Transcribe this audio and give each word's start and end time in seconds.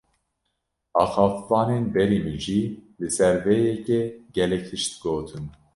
Axaftvanên 1.03 1.83
berî 1.93 2.19
min 2.25 2.37
jî 2.43 2.61
li 2.99 3.09
ser 3.17 3.35
vê 3.45 3.57
yekê, 3.69 4.01
gelek 4.37 4.63
tişt 4.69 4.93
gotin 5.03 5.45